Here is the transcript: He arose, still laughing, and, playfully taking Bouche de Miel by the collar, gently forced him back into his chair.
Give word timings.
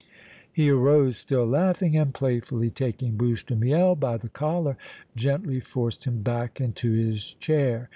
He 0.51 0.71
arose, 0.71 1.15
still 1.17 1.45
laughing, 1.45 1.95
and, 1.95 2.11
playfully 2.11 2.71
taking 2.71 3.17
Bouche 3.17 3.45
de 3.45 3.55
Miel 3.55 3.93
by 3.93 4.17
the 4.17 4.29
collar, 4.29 4.75
gently 5.15 5.59
forced 5.59 6.05
him 6.05 6.23
back 6.23 6.59
into 6.59 6.91
his 6.93 7.35
chair. 7.35 7.87